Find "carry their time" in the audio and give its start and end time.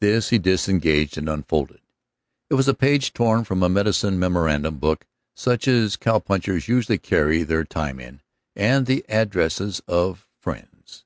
6.98-8.00